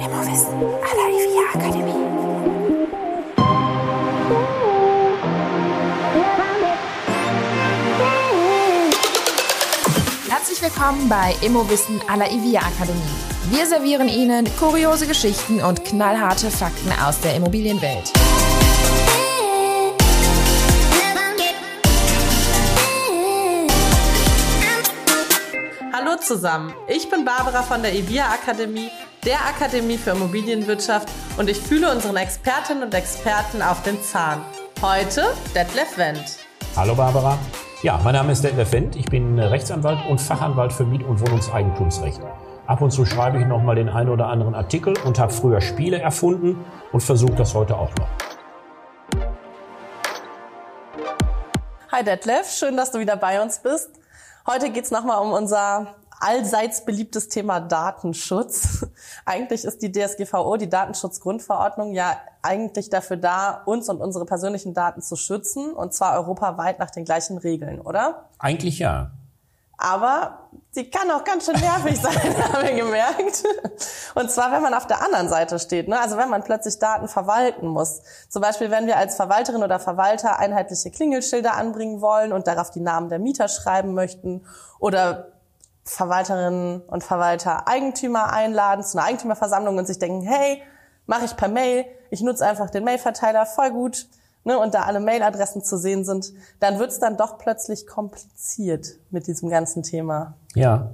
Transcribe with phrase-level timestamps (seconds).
[0.00, 1.92] Immowissen à la IVA Akademie.
[10.30, 13.02] Herzlich willkommen bei Immowissen à la IVA Akademie.
[13.50, 18.10] Wir servieren Ihnen kuriose Geschichten und knallharte Fakten aus der Immobilienwelt.
[25.92, 28.90] Hallo zusammen, ich bin Barbara von der EVIA Akademie,
[29.24, 34.42] der Akademie für Immobilienwirtschaft und ich fühle unseren Expertinnen und Experten auf den Zahn.
[34.80, 36.38] Heute Detlef Wendt.
[36.74, 37.38] Hallo Barbara.
[37.82, 38.96] Ja, mein Name ist Detlef Wendt.
[38.96, 42.20] Ich bin Rechtsanwalt und Fachanwalt für Miet- und Wohnungseigentumsrecht.
[42.66, 45.60] Ab und zu schreibe ich noch mal den einen oder anderen Artikel und habe früher
[45.60, 48.08] Spiele erfunden und versuche das heute auch noch.
[51.92, 53.90] Hi Detlef, schön, dass du wieder bei uns bist.
[54.46, 58.86] Heute geht's nochmal um unser allseits beliebtes Thema Datenschutz.
[59.24, 65.02] Eigentlich ist die DSGVO, die Datenschutzgrundverordnung, ja eigentlich dafür da, uns und unsere persönlichen Daten
[65.02, 68.28] zu schützen, und zwar europaweit nach den gleichen Regeln, oder?
[68.38, 69.10] Eigentlich ja.
[69.76, 72.14] Aber sie kann auch ganz schön nervig sein,
[72.52, 73.44] haben wir gemerkt.
[74.14, 75.88] Und zwar, wenn man auf der anderen Seite steht.
[75.88, 75.98] Ne?
[75.98, 78.02] Also wenn man plötzlich Daten verwalten muss.
[78.28, 82.80] Zum Beispiel, wenn wir als Verwalterin oder Verwalter einheitliche Klingelschilder anbringen wollen und darauf die
[82.80, 84.44] Namen der Mieter schreiben möchten
[84.78, 85.32] oder
[85.84, 90.62] Verwalterinnen und Verwalter Eigentümer einladen zu einer Eigentümerversammlung und sich denken, hey,
[91.06, 94.06] mache ich per Mail, ich nutze einfach den Mailverteiler, voll gut
[94.44, 99.26] ne, und da alle Mailadressen zu sehen sind, dann wird's dann doch plötzlich kompliziert mit
[99.26, 100.34] diesem ganzen Thema.
[100.54, 100.90] Ja.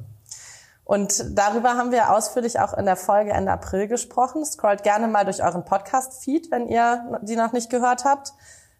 [0.84, 4.44] Und darüber haben wir ausführlich auch in der Folge Ende April gesprochen.
[4.44, 8.34] Scrollt gerne mal durch euren Podcast-Feed, wenn ihr die noch nicht gehört habt.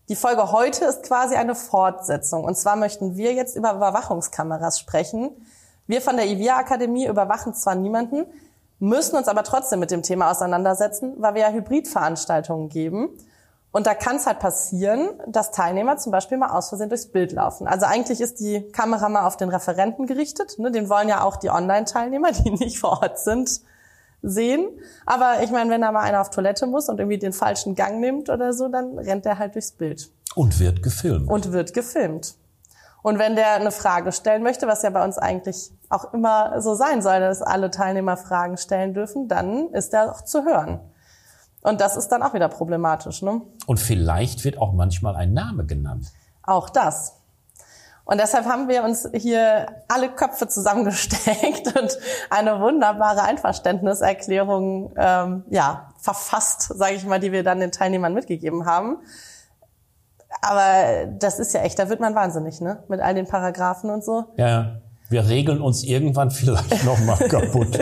[0.08, 2.44] Die Folge heute ist quasi eine Fortsetzung.
[2.44, 5.30] Und zwar möchten wir jetzt über Überwachungskameras sprechen.
[5.86, 8.26] Wir von der IVIA Akademie überwachen zwar niemanden,
[8.78, 13.10] müssen uns aber trotzdem mit dem Thema auseinandersetzen, weil wir ja Hybridveranstaltungen geben.
[13.72, 17.32] Und da kann es halt passieren, dass Teilnehmer zum Beispiel mal aus Versehen durchs Bild
[17.32, 17.66] laufen.
[17.66, 20.58] Also eigentlich ist die Kamera mal auf den Referenten gerichtet.
[20.58, 20.70] Ne?
[20.70, 23.60] Den wollen ja auch die Online-Teilnehmer, die nicht vor Ort sind,
[24.22, 24.68] sehen.
[25.04, 28.00] Aber ich meine, wenn da mal einer auf Toilette muss und irgendwie den falschen Gang
[28.00, 30.10] nimmt oder so, dann rennt er halt durchs Bild.
[30.34, 31.28] Und wird gefilmt.
[31.28, 32.34] Und wird gefilmt.
[33.06, 36.74] Und wenn der eine Frage stellen möchte, was ja bei uns eigentlich auch immer so
[36.74, 40.80] sein soll, dass alle Teilnehmer Fragen stellen dürfen, dann ist er auch zu hören.
[41.60, 43.22] Und das ist dann auch wieder problematisch.
[43.22, 43.42] Ne?
[43.66, 46.08] Und vielleicht wird auch manchmal ein Name genannt.
[46.42, 47.14] Auch das.
[48.06, 51.96] Und deshalb haben wir uns hier alle Köpfe zusammengesteckt und
[52.28, 58.66] eine wunderbare Einverständniserklärung ähm, ja, verfasst, sage ich mal, die wir dann den Teilnehmern mitgegeben
[58.66, 58.98] haben.
[60.48, 62.82] Aber das ist ja echt, da wird man wahnsinnig, ne?
[62.88, 64.24] Mit all den Paragraphen und so.
[64.36, 67.78] Ja, wir regeln uns irgendwann vielleicht noch mal kaputt.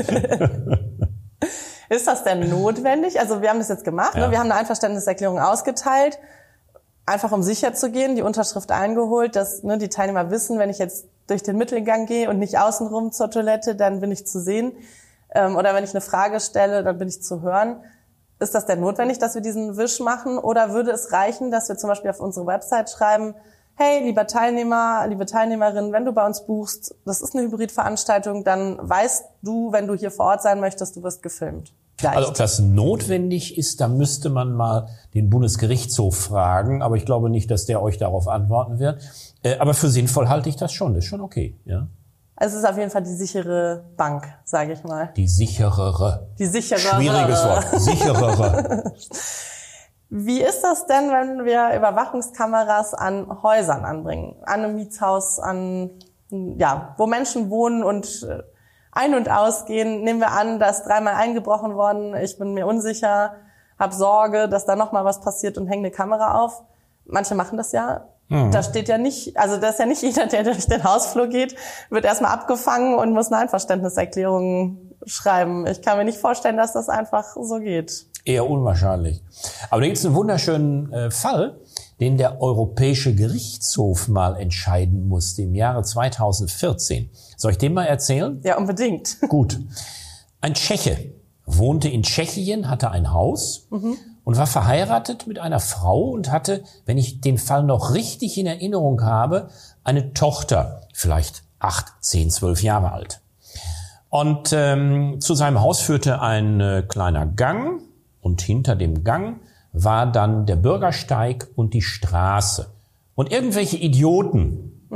[1.90, 3.20] Ist das denn notwendig?
[3.20, 4.26] Also wir haben das jetzt gemacht, Ja.
[4.26, 4.30] ne?
[4.30, 6.18] wir haben eine Einverständniserklärung ausgeteilt,
[7.06, 10.78] einfach um sicher zu gehen, die Unterschrift eingeholt, dass ne, die Teilnehmer wissen, wenn ich
[10.78, 14.72] jetzt durch den Mittelgang gehe und nicht außenrum zur Toilette, dann bin ich zu sehen.
[15.34, 17.76] Ähm, oder wenn ich eine Frage stelle, dann bin ich zu hören.
[18.40, 20.38] Ist das denn notwendig, dass wir diesen Wisch machen?
[20.38, 23.34] Oder würde es reichen, dass wir zum Beispiel auf unsere Website schreiben,
[23.76, 28.78] hey, lieber Teilnehmer, liebe Teilnehmerin, wenn du bei uns buchst, das ist eine Hybridveranstaltung, dann
[28.80, 31.72] weißt du, wenn du hier vor Ort sein möchtest, du wirst gefilmt.
[31.96, 32.16] Vielleicht.
[32.16, 37.30] Also ob das notwendig ist, da müsste man mal den Bundesgerichtshof fragen, aber ich glaube
[37.30, 39.00] nicht, dass der euch darauf antworten wird.
[39.42, 41.56] Äh, Aber für sinnvoll halte ich das schon, das ist schon okay.
[41.64, 41.86] Ja?
[42.36, 45.12] Also es ist auf jeden Fall die sichere Bank, sage ich mal.
[45.16, 46.28] Die sicherere.
[46.38, 46.78] Die sichere.
[46.78, 47.80] Schwieriges Wort.
[47.80, 48.92] Sicherere.
[50.10, 54.36] Wie ist das denn, wenn wir Überwachungskameras an Häusern anbringen?
[54.42, 55.90] An einem Mietshaus, an,
[56.30, 58.42] ja, wo Menschen wohnen und äh,
[58.92, 60.02] ein- und ausgehen.
[60.02, 62.14] Nehmen wir an, da ist dreimal eingebrochen worden.
[62.16, 63.36] Ich bin mir unsicher,
[63.78, 66.62] habe Sorge, dass da noch mal was passiert und hänge eine Kamera auf.
[67.06, 68.08] Manche machen das ja.
[68.30, 71.54] Da steht ja nicht, also da ist ja nicht jeder, der durch den Hausflur geht,
[71.90, 75.66] wird erstmal abgefangen und muss eine Einverständniserklärung schreiben.
[75.66, 78.06] Ich kann mir nicht vorstellen, dass das einfach so geht.
[78.24, 79.22] Eher unwahrscheinlich.
[79.70, 81.60] Aber da gibt es einen wunderschönen äh, Fall,
[82.00, 87.10] den der Europäische Gerichtshof mal entscheiden musste im Jahre 2014.
[87.36, 88.40] Soll ich den mal erzählen?
[88.42, 89.18] Ja, unbedingt.
[89.28, 89.60] Gut.
[90.40, 91.13] Ein Tscheche
[91.46, 93.66] wohnte in Tschechien, hatte ein Haus
[94.24, 98.46] und war verheiratet mit einer Frau und hatte, wenn ich den Fall noch richtig in
[98.46, 99.48] Erinnerung habe,
[99.82, 103.20] eine Tochter, vielleicht acht, zehn, zwölf Jahre alt.
[104.08, 107.82] Und ähm, zu seinem Haus führte ein äh, kleiner Gang
[108.20, 109.40] und hinter dem Gang
[109.72, 112.70] war dann der Bürgersteig und die Straße.
[113.16, 114.86] Und irgendwelche Idioten,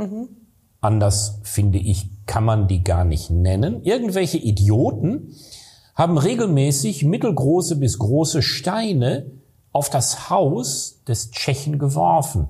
[0.81, 5.35] anders finde ich, kann man die gar nicht nennen, irgendwelche Idioten
[5.99, 9.25] haben regelmäßig mittelgroße bis große Steine
[9.73, 12.47] auf das Haus des Tschechen geworfen.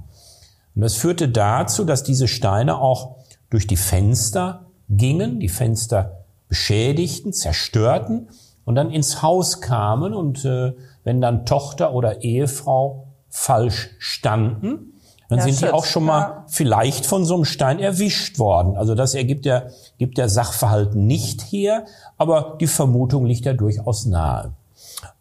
[0.76, 3.16] Und das führte dazu, dass diese Steine auch
[3.50, 8.30] durch die Fenster gingen, die Fenster beschädigten, zerstörten
[8.66, 10.74] und dann ins Haus kamen und äh,
[11.04, 14.94] wenn dann Tochter oder Ehefrau falsch standen,
[15.30, 15.70] dann Ja, sind shit.
[15.70, 16.46] die auch schon mal Ja.
[16.48, 18.76] vielleicht von so einem Stein erwischt worden.
[18.76, 21.86] Also das ergibt der, gibt der Sachverhalt nicht her,
[22.18, 24.52] aber die Vermutung liegt ja durchaus nahe.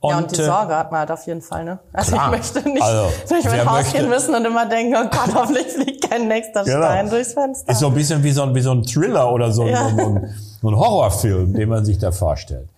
[0.02, 1.78] ja, und die äh, Sorge hat man halt auf jeden Fall, ne?
[1.92, 2.32] Also Klar.
[2.32, 5.34] ich möchte nicht Also, durch mein Haus möchte- gehen müssen und immer denken, oh Gott,
[5.34, 6.78] hoffentlich fliegt kein nächster Genau.
[6.86, 7.70] Stein durchs Fenster.
[7.72, 9.88] Ist so ein bisschen wie so ein, wie so ein Thriller oder so ein, Ja.
[9.90, 12.68] so ein, so ein Horrorfilm, den man sich da vorstellt.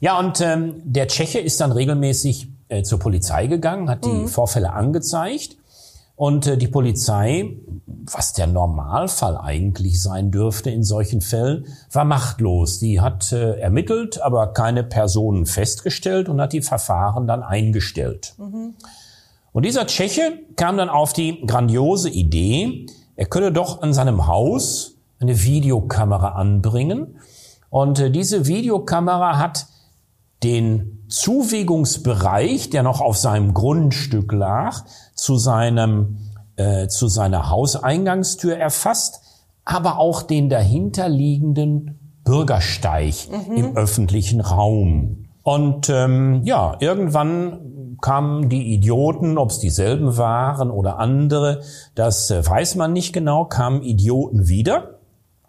[0.00, 4.72] Ja, und ähm, der Tscheche ist dann regelmäßig äh, zur Polizei gegangen, hat die Vorfälle
[4.72, 5.56] angezeigt.
[6.20, 7.56] Und äh, die Polizei,
[7.86, 12.78] was der Normalfall eigentlich sein dürfte in solchen Fällen, war machtlos.
[12.78, 18.34] Die hat äh, ermittelt, aber keine Personen festgestellt und hat die Verfahren dann eingestellt.
[19.52, 22.84] Und dieser Tscheche kam dann auf die grandiose Idee,
[23.16, 27.18] er könne doch an seinem Haus eine Videokamera anbringen.
[27.70, 29.68] Und äh, diese Videokamera hat
[30.42, 34.84] den Zuwegungsbereich, der noch auf seinem Grundstück lag,
[35.20, 36.16] zu seinem
[36.56, 39.20] äh, zu seiner Hauseingangstür erfasst,
[39.64, 43.14] aber auch den dahinterliegenden Bürgersteig
[43.54, 45.26] im öffentlichen Raum.
[45.42, 51.60] Und ähm, ja, irgendwann kamen die Idioten, ob es dieselben waren oder andere,
[51.94, 55.00] das äh, weiß man nicht genau, kamen Idioten wieder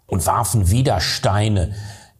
[0.06, 1.72] und warfen wieder Steine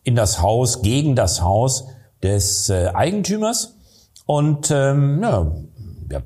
[0.05, 1.87] in das Haus, gegen das Haus
[2.22, 3.76] des äh, Eigentümers.
[4.25, 5.52] Und ähm, ja,
[6.10, 6.22] der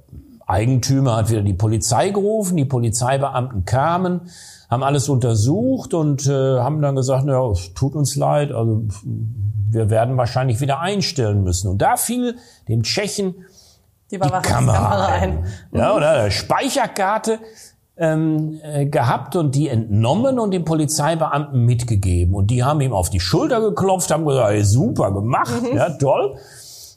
[0.47, 4.23] Eigentümer hat wieder die Polizei gerufen, die Polizeibeamten kamen,
[4.71, 8.85] haben alles untersucht und äh, haben dann gesagt, na, es tut uns leid, also
[9.69, 11.69] wir werden wahrscheinlich wieder einstellen müssen.
[11.69, 12.37] Und da fiel
[12.69, 13.35] dem Tschechen
[14.11, 15.39] die die Kamera ein.
[15.39, 15.45] ein.
[15.73, 17.41] Ja, oder eine Speicherkarte
[17.97, 22.35] ähm, äh, gehabt und die entnommen und den Polizeibeamten mitgegeben.
[22.35, 26.37] Und die haben ihm auf die Schulter geklopft, haben gesagt, hey, super gemacht, ja, toll.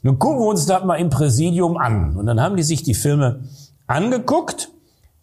[0.02, 2.16] Nun gucken wir uns das mal im Präsidium an.
[2.16, 3.44] Und dann haben die sich die Filme
[3.86, 4.70] angeguckt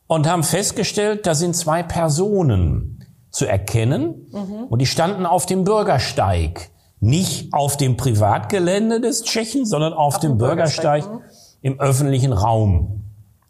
[0.07, 4.27] und haben festgestellt, da sind zwei Personen zu erkennen
[4.69, 6.69] und die standen auf dem Bürgersteig.
[6.99, 11.31] Nicht auf dem Privatgelände des Tschechen, sondern auf, dem dem Bürgersteig, Bürgersteig,
[11.61, 13.03] im öffentlichen Raum.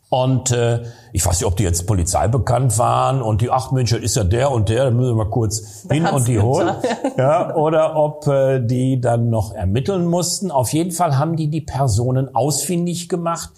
[0.10, 3.92] Und äh, ich weiß nicht, ob die jetzt Polizei bekannt waren und die, ach Mensch,
[3.92, 6.40] das ist ja der und der, da müssen wir mal kurz hin Hans und die
[6.40, 6.76] holen.
[7.18, 10.52] Ja, oder ob äh, die dann noch ermitteln mussten.
[10.52, 13.50] Auf jeden Fall haben die die Personen ausfindig gemacht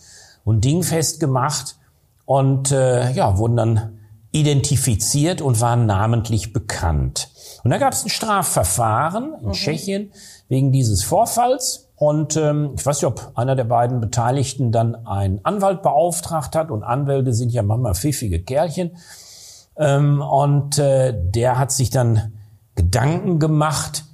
[0.44, 1.78] und dingfest gemacht
[2.26, 4.00] und äh, ja, wurden dann
[4.32, 7.30] identifiziert und waren namentlich bekannt.
[7.64, 10.12] Und da gab es ein Strafverfahren in Tschechien
[10.48, 11.89] wegen dieses Vorfalls.
[12.00, 16.72] Und ähm, ich weiß nicht, ob einer der beiden Beteiligten dann einen Anwalt beauftragt hat.
[16.72, 18.92] Und Anwälte sind ja manchmal pfiffige Kerlchen.
[19.78, 22.32] Ähm, und äh, der hat sich dann
[22.76, 24.06] Gedanken gemacht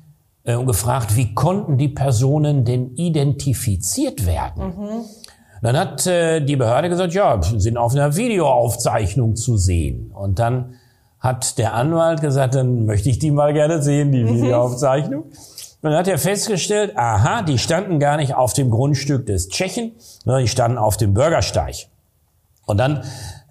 [0.45, 4.63] äh, und gefragt, wie konnten die Personen denn identifiziert werden?
[5.61, 10.09] Dann hat äh, die Behörde gesagt, ja, sind auf einer Videoaufzeichnung zu sehen.
[10.11, 10.73] Und dann
[11.19, 15.25] hat der Anwalt gesagt, dann möchte ich die mal gerne sehen, die Videoaufzeichnung.
[15.85, 19.91] Dann hat er festgestellt, aha, die standen gar nicht auf dem Grundstück des Tschechen,
[20.23, 21.75] sondern die standen auf dem Bürgersteig.
[22.65, 23.03] Und dann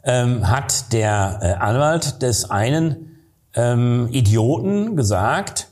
[0.02, 3.20] ähm, hat der äh, Anwalt des einen
[3.54, 5.68] ähm, Idioten gesagt,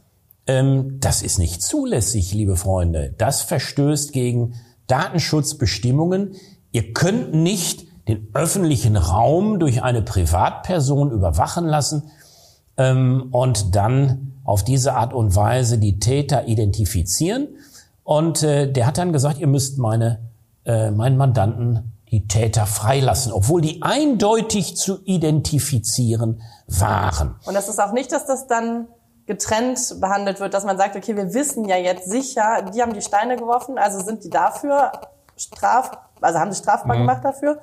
[0.46, 3.12] ähm, das ist nicht zulässig, liebe Freunde.
[3.18, 4.54] Das verstößt gegen
[4.86, 6.36] Datenschutzbestimmungen.
[6.70, 12.10] Ihr könnt nicht den öffentlichen Raum durch eine Privatperson überwachen lassen
[12.76, 17.48] ähm, und dann auf diese Art und Weise die Täter identifizieren.
[18.04, 20.18] Und äh, der hat dann gesagt, ihr müsst meine,
[20.64, 27.36] äh, meinen Mandanten die Täter freilassen, obwohl die eindeutig zu identifizieren waren.
[27.46, 28.88] Und das ist auch nicht, dass das dann
[29.26, 33.00] getrennt behandelt wird, dass man sagt, okay, wir wissen ja jetzt sicher, die haben die
[33.00, 34.92] Steine geworfen, also sind die dafür
[35.36, 37.58] straf, also haben sie strafbar gemacht dafür.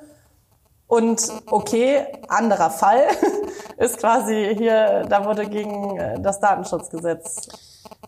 [0.89, 3.01] Und okay, anderer Fall
[3.77, 7.47] ist quasi hier, da wurde gegen äh, das Datenschutzgesetz.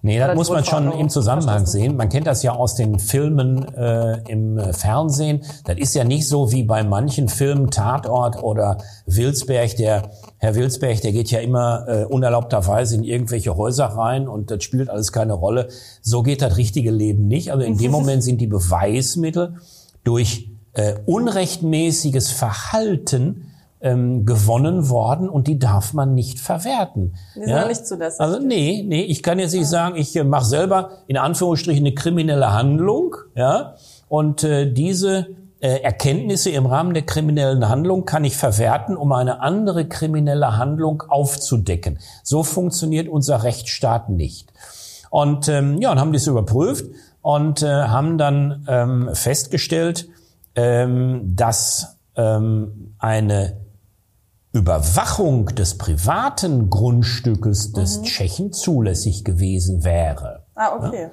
[0.01, 1.95] Nee, das muss man schon im Zusammenhang sehen.
[1.95, 5.43] Man kennt das ja aus den Filmen äh, im äh, Fernsehen.
[5.65, 9.75] Das ist ja nicht so wie bei manchen Filmen Tatort oder Wilsberg.
[9.75, 10.09] Der
[10.39, 14.89] Herr Wilsberg, der geht ja immer äh, unerlaubterweise in irgendwelche Häuser rein und das spielt
[14.89, 15.67] alles keine Rolle.
[16.01, 17.51] So geht das richtige Leben nicht.
[17.51, 19.57] Also in dem Moment sind die Beweismittel
[20.03, 23.51] durch äh, unrechtmäßiges Verhalten
[23.81, 27.15] ähm, gewonnen worden und die darf man nicht verwerten.
[27.35, 27.67] Die ja?
[27.67, 28.19] nicht zulässig.
[28.19, 31.95] Also nee, nee, ich kann jetzt nicht sagen, ich äh, mache selber in Anführungsstrichen eine
[31.95, 33.75] kriminelle Handlung, ja,
[34.07, 35.27] und äh, diese
[35.61, 41.03] äh, Erkenntnisse im Rahmen der kriminellen Handlung kann ich verwerten, um eine andere kriminelle Handlung
[41.07, 41.99] aufzudecken.
[42.23, 44.51] So funktioniert unser Rechtsstaat nicht.
[45.09, 46.85] Und ähm, ja, und haben das überprüft
[47.21, 50.07] und äh, haben dann ähm, festgestellt,
[50.55, 53.61] ähm, dass ähm, eine
[54.53, 58.03] Überwachung des privaten Grundstückes des mhm.
[58.03, 60.43] Tschechen zulässig gewesen wäre.
[60.55, 61.03] Ah, okay.
[61.03, 61.09] Ja?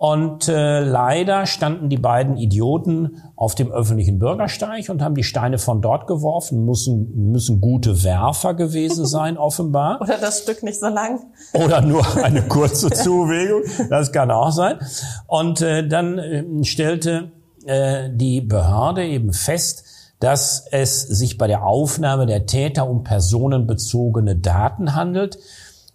[0.00, 5.58] Und äh, leider standen die beiden Idioten auf dem öffentlichen Bürgersteig und haben die Steine
[5.58, 6.64] von dort geworfen.
[6.64, 10.00] Müssen, müssen gute Werfer gewesen sein, offenbar.
[10.00, 11.20] Oder das Stück nicht so lang.
[11.52, 13.60] Oder nur eine kurze Zuwegung.
[13.90, 14.78] Das kann auch sein.
[15.26, 17.32] Und äh, dann äh, stellte
[17.64, 19.84] äh, die Behörde eben fest,
[20.20, 25.38] dass es sich bei der Aufnahme der Täter um personenbezogene Daten handelt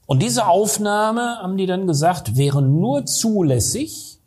[0.07, 4.19] und diese Aufnahme, haben die dann gesagt, wäre nur zulässig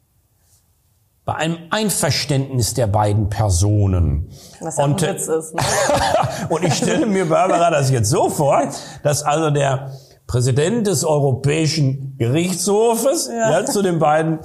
[1.24, 4.30] bei einem Einverständnis der beiden Personen.
[4.60, 5.54] Was ja und, ein Witz ist.
[5.54, 5.62] Ne?
[6.48, 8.62] und ich stelle mir, Barbara, das jetzt so vor,
[9.02, 9.92] dass also der
[10.26, 13.60] Präsident des Europäischen Gerichtshofes ja.
[13.60, 14.40] ja zu den beiden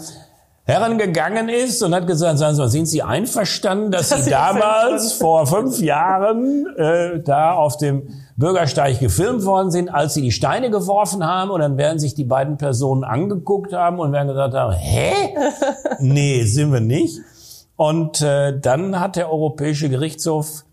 [0.65, 4.31] Herren gegangen ist und hat gesagt, sagen Sie mal, sind Sie einverstanden, dass, dass Sie
[4.31, 10.31] damals vor fünf Jahren äh, da auf dem Bürgersteig gefilmt worden sind, als Sie die
[10.31, 14.53] Steine geworfen haben und dann werden sich die beiden Personen angeguckt haben und werden gesagt
[14.53, 15.35] haben, hä?
[15.99, 17.19] nee, sind wir nicht.
[17.75, 20.63] Und äh, dann hat der Europäische Gerichtshof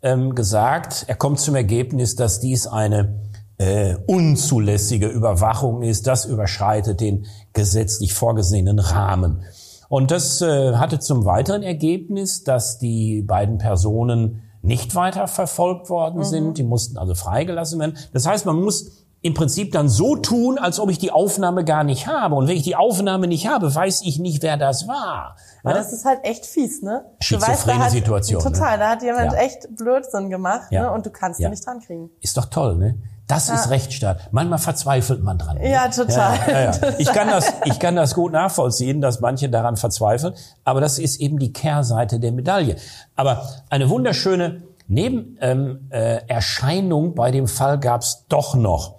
[0.00, 3.14] ähm, gesagt, er kommt zum Ergebnis, dass dies eine
[3.58, 6.06] äh, unzulässige Überwachung ist.
[6.06, 9.42] Das überschreitet den gesetzlich vorgesehenen Rahmen.
[9.88, 16.18] Und das äh, hatte zum weiteren Ergebnis, dass die beiden Personen nicht weiter verfolgt worden
[16.18, 16.24] mhm.
[16.24, 16.58] sind.
[16.58, 17.98] Die mussten also freigelassen werden.
[18.12, 21.82] Das heißt, man muss im Prinzip dann so tun, als ob ich die Aufnahme gar
[21.82, 22.34] nicht habe.
[22.34, 25.36] Und wenn ich die Aufnahme nicht habe, weiß ich nicht, wer das war.
[25.62, 25.78] Aber ja?
[25.78, 27.06] das ist halt echt fies, ne?
[27.20, 28.42] Schizophrene weißt, Situation.
[28.42, 28.78] Total, ne?
[28.78, 29.38] da hat jemand ja.
[29.38, 30.82] echt Blödsinn gemacht, ja.
[30.82, 30.92] ne?
[30.92, 32.10] Und du kannst ihn nicht dran kriegen.
[32.20, 32.98] Ist doch toll, ne?
[33.26, 33.54] Das ja.
[33.54, 34.32] ist Rechtsstaat.
[34.32, 35.56] Manchmal verzweifelt man dran.
[35.56, 35.70] Ne?
[35.70, 36.38] Ja, total.
[36.46, 36.72] Ja, ja.
[36.98, 40.34] Ich kann das, ich kann das gut nachvollziehen, dass manche daran verzweifeln.
[40.64, 42.76] Aber das ist eben die Kehrseite der Medaille.
[43.16, 48.96] Aber eine wunderschöne Nebenerscheinung ähm, äh, bei dem Fall gab's doch noch.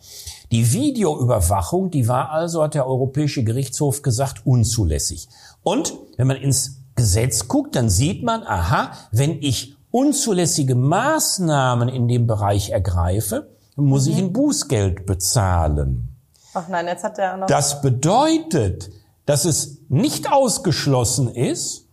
[0.51, 5.27] Die Videoüberwachung, die war also, hat der Europäische Gerichtshof gesagt, unzulässig.
[5.61, 12.07] Und wenn man ins Gesetz guckt, dann sieht man, aha, wenn ich unzulässige Maßnahmen in
[12.07, 14.11] dem Bereich ergreife, muss mhm.
[14.11, 16.09] ich ein Bußgeld bezahlen.
[16.53, 17.47] Ach nein, jetzt hat der noch.
[17.47, 18.89] Das bedeutet,
[19.25, 21.85] dass es nicht ausgeschlossen ist,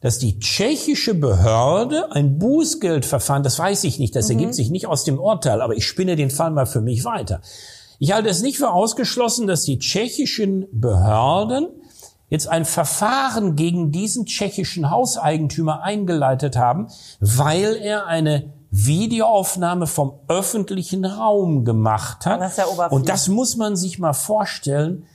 [0.00, 4.36] dass die tschechische Behörde ein Bußgeldverfahren, das weiß ich nicht, das mhm.
[4.36, 7.40] ergibt sich nicht aus dem Urteil, aber ich spinne den Fall mal für mich weiter.
[7.98, 11.68] Ich halte es nicht für ausgeschlossen, dass die tschechischen Behörden
[12.30, 16.88] jetzt ein Verfahren gegen diesen tschechischen Hauseigentümer eingeleitet haben,
[17.20, 22.40] weil er eine Videoaufnahme vom öffentlichen Raum gemacht hat.
[22.40, 25.06] Das ist ja Und das muss man sich mal vorstellen,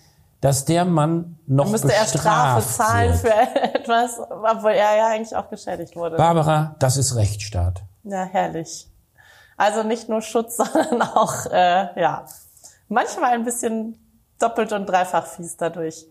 [0.41, 3.49] dass der Mann noch müsste bestraft er Strafe zahlen wird.
[3.49, 6.17] für etwas, obwohl er ja eigentlich auch geschädigt wurde.
[6.17, 7.83] Barbara, das ist Rechtsstaat.
[8.03, 8.87] Ja, herrlich.
[9.57, 12.25] Also nicht nur Schutz, sondern auch, äh, ja,
[12.89, 13.97] manchmal ein bisschen
[14.39, 16.05] doppelt und dreifach fies dadurch.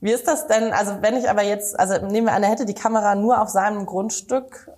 [0.00, 2.66] Wie ist das denn, also wenn ich aber jetzt, also nehmen wir an, er hätte
[2.66, 4.70] die Kamera nur auf seinem Grundstück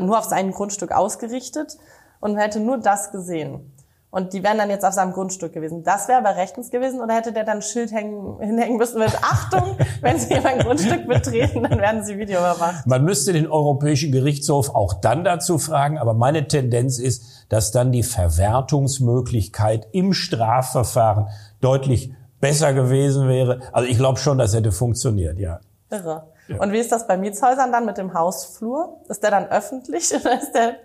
[0.00, 1.76] nur auf sein Grundstück ausgerichtet
[2.20, 3.72] und hätte nur das gesehen.
[4.14, 5.84] Und die wären dann jetzt auf seinem Grundstück gewesen.
[5.84, 9.16] Das wäre aber rechtens gewesen oder hätte der dann ein Schild hängen, hinhängen müssen mit
[9.22, 12.86] Achtung, wenn Sie mein Grundstück betreten, dann werden Sie Video überwacht.
[12.86, 17.90] Man müsste den Europäischen Gerichtshof auch dann dazu fragen, aber meine Tendenz ist, dass dann
[17.90, 21.28] die Verwertungsmöglichkeit im Strafverfahren
[21.62, 23.60] deutlich besser gewesen wäre.
[23.72, 25.60] Also ich glaube schon, das hätte funktioniert, ja.
[25.88, 26.24] Irre.
[26.58, 29.00] Und wie ist das bei Mietshäusern dann mit dem Hausflur?
[29.08, 30.76] Ist der dann öffentlich oder ist der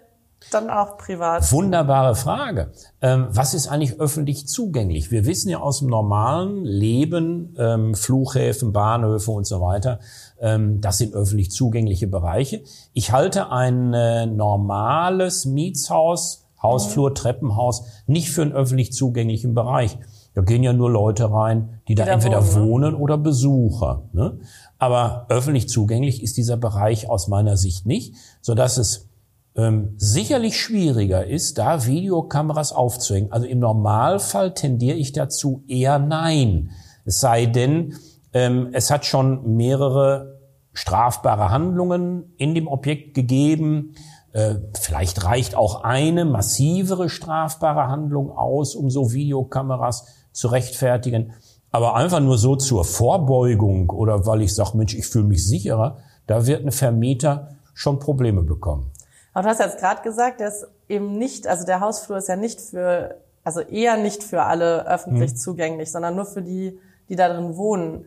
[0.51, 1.51] dann auch privat?
[1.51, 2.71] Wunderbare Frage.
[3.01, 5.11] Ähm, was ist eigentlich öffentlich zugänglich?
[5.11, 9.99] Wir wissen ja aus dem normalen Leben, ähm, Flughäfen, Bahnhöfe und so weiter,
[10.39, 12.61] ähm, das sind öffentlich zugängliche Bereiche.
[12.93, 17.15] Ich halte ein äh, normales Mietshaus, Hausflur, mhm.
[17.15, 19.97] Treppenhaus nicht für einen öffentlich zugänglichen Bereich.
[20.37, 22.69] Da gehen ja nur Leute rein, die, die da, da, entweder wohnen, ne?
[22.69, 24.03] wohnen oder Besucher.
[24.13, 24.37] Ne?
[24.77, 29.09] Aber öffentlich zugänglich ist dieser Bereich aus meiner Sicht nicht, so dass es
[29.55, 33.31] ähm, sicherlich schwieriger ist, da Videokameras aufzuhängen.
[33.31, 36.69] Also im Normalfall tendiere ich dazu eher nein.
[37.03, 37.95] Es sei denn,
[38.31, 40.39] ähm, es hat schon mehrere
[40.71, 43.95] strafbare Handlungen in dem Objekt gegeben.
[44.33, 50.05] Äh, vielleicht reicht auch eine massivere strafbare Handlung aus, um so Videokameras
[50.37, 51.33] zu rechtfertigen.
[51.71, 55.97] Aber einfach nur so zur Vorbeugung oder weil ich sage, Mensch, ich fühle mich sicherer,
[56.27, 58.91] da wird ein Vermieter schon Probleme bekommen.
[59.33, 62.61] Aber du hast jetzt gerade gesagt, dass eben nicht, also der Hausflur ist ja nicht
[62.61, 65.37] für, also eher nicht für alle öffentlich hm.
[65.37, 66.79] zugänglich, sondern nur für die,
[67.09, 68.05] die da drin wohnen.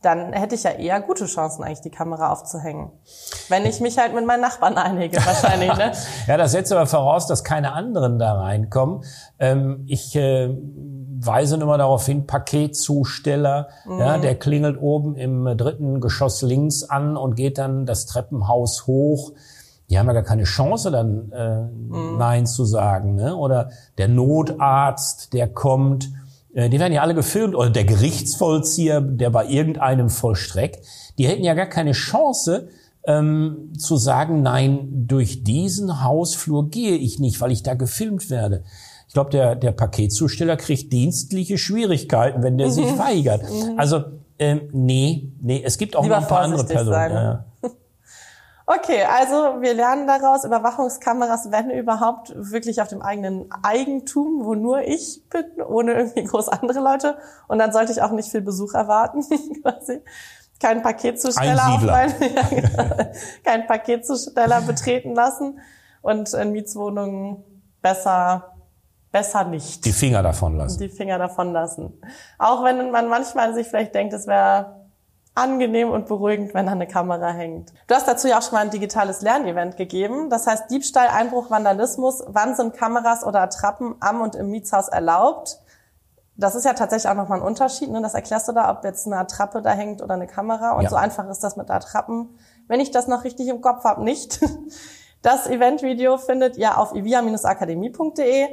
[0.00, 2.90] Dann hätte ich ja eher gute Chancen, eigentlich die Kamera aufzuhängen.
[3.48, 5.92] Wenn ich mich halt mit meinen Nachbarn einige, wahrscheinlich, ne?
[6.26, 9.04] ja, das setzt aber voraus, dass keine anderen da reinkommen.
[9.38, 10.48] Ähm, ich äh,
[11.24, 13.98] weisen immer darauf hin, Paketzusteller, mhm.
[13.98, 19.32] ja, der klingelt oben im dritten Geschoss links an und geht dann das Treppenhaus hoch.
[19.90, 22.16] Die haben ja gar keine Chance, dann äh, mhm.
[22.18, 23.14] Nein zu sagen.
[23.14, 23.36] Ne?
[23.36, 26.08] Oder der Notarzt, der kommt,
[26.54, 27.54] äh, die werden ja alle gefilmt.
[27.54, 30.84] Oder der Gerichtsvollzieher, der bei irgendeinem vollstreckt.
[31.18, 32.68] Die hätten ja gar keine Chance,
[33.04, 38.64] ähm, zu sagen, nein, durch diesen Hausflur gehe ich nicht, weil ich da gefilmt werde.
[39.12, 42.72] Ich glaube, der, der Paketzusteller kriegt dienstliche Schwierigkeiten, wenn der mhm.
[42.72, 43.42] sich weigert.
[43.42, 43.78] Mhm.
[43.78, 44.04] Also
[44.38, 47.12] ähm, nee, nee, es gibt auch Lieber noch ein paar andere Personen.
[47.12, 47.44] Ja.
[48.64, 54.80] Okay, also wir lernen daraus, Überwachungskameras, wenn überhaupt, wirklich auf dem eigenen Eigentum, wo nur
[54.82, 57.18] ich bin, ohne irgendwie groß andere Leute.
[57.48, 59.20] Und dann sollte ich auch nicht viel Besuch erwarten,
[59.62, 60.00] quasi.
[60.58, 63.10] Kein Paketzusteller auf mein, ja, genau.
[63.44, 65.58] kein Paketzusteller betreten lassen
[66.00, 67.44] und in Mietswohnungen
[67.82, 68.51] besser
[69.12, 69.84] besser nicht.
[69.84, 70.78] Die Finger davon lassen.
[70.80, 72.00] Die Finger davon lassen.
[72.38, 74.82] Auch wenn man manchmal sich vielleicht denkt, es wäre
[75.34, 77.72] angenehm und beruhigend, wenn da eine Kamera hängt.
[77.86, 80.28] Du hast dazu ja auch schon mal ein digitales Lernevent gegeben.
[80.28, 82.22] Das heißt Diebstahl, Einbruch, Vandalismus.
[82.26, 85.58] Wann sind Kameras oder Attrappen am und im Mietshaus erlaubt?
[86.36, 87.90] Das ist ja tatsächlich auch nochmal ein Unterschied.
[87.90, 88.02] Ne?
[88.02, 90.72] Das erklärst du da, ob jetzt eine Attrappe da hängt oder eine Kamera.
[90.72, 90.90] Und ja.
[90.90, 92.38] so einfach ist das mit Attrappen.
[92.68, 94.40] Wenn ich das noch richtig im Kopf habe, nicht.
[95.22, 98.48] Das Eventvideo findet ihr auf ivia-akademie.de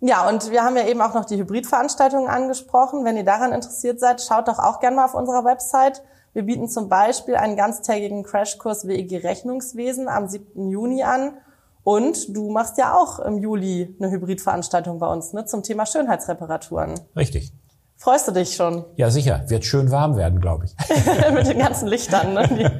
[0.00, 3.04] ja, und wir haben ja eben auch noch die Hybridveranstaltungen angesprochen.
[3.04, 6.02] Wenn ihr daran interessiert seid, schaut doch auch gerne mal auf unserer Website.
[6.34, 10.70] Wir bieten zum Beispiel einen ganztägigen Crashkurs WEG Rechnungswesen am 7.
[10.70, 11.34] Juni an.
[11.82, 17.00] Und du machst ja auch im Juli eine Hybridveranstaltung bei uns ne, zum Thema Schönheitsreparaturen.
[17.16, 17.52] Richtig.
[18.00, 18.84] Freust du dich schon?
[18.94, 19.42] Ja, sicher.
[19.48, 20.76] Wird schön warm werden, glaube ich.
[21.32, 22.46] mit den ganzen Lichtern, ne?
[22.48, 22.70] die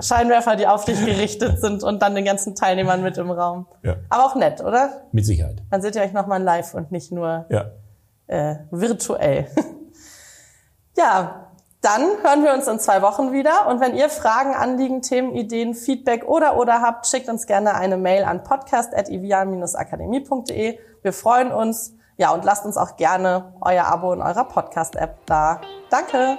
[0.00, 3.66] Scheinwerfer, die auf dich gerichtet sind und dann den ganzen Teilnehmern mit im Raum.
[3.82, 3.96] Ja.
[4.08, 5.02] Aber auch nett, oder?
[5.10, 5.64] Mit Sicherheit.
[5.72, 7.72] Dann seht ihr euch nochmal live und nicht nur ja.
[8.28, 9.48] äh, virtuell.
[10.96, 11.48] ja,
[11.80, 13.66] dann hören wir uns in zwei Wochen wieder.
[13.66, 17.96] Und wenn ihr Fragen, Anliegen, Themen, Ideen, Feedback oder oder habt, schickt uns gerne eine
[17.96, 20.78] Mail an podcast.ivian-akademie.de.
[21.02, 21.97] Wir freuen uns.
[22.18, 25.60] Ja, und lasst uns auch gerne euer Abo in eurer Podcast-App da.
[25.88, 26.36] Danke!